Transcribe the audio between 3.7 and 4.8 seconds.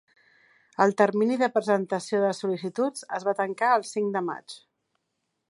el cinc de maig.